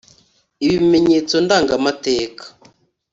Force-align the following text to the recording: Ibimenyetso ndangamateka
Ibimenyetso 0.65 1.35
ndangamateka 1.45 2.45